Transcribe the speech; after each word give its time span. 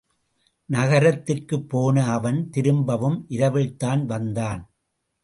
நகரத்திற்குப்போன 0.69 2.05
அவன் 2.07 2.49
திரும்பவும் 2.49 3.25
இரவில்தான் 3.29 4.05
வந்தான். 4.05 4.61